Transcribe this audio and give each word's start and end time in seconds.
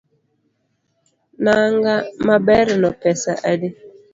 Nanga 1.45 1.93
maberno 2.27 2.87
pesa 3.01 3.31
adi? 3.51 3.69